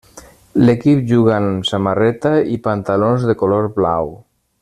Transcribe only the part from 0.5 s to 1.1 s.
L'equip